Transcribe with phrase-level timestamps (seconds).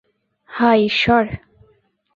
[0.49, 1.25] হায়, ইশ্বর।